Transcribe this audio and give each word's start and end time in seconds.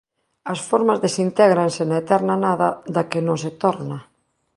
As 0.53 0.59
formas 0.69 1.01
desintégranse 1.05 1.81
na 1.85 1.97
eterna 2.03 2.35
nada 2.45 2.67
da 2.95 3.03
que 3.09 3.19
non 3.27 3.37
se 3.43 3.51
torna. 3.63 3.97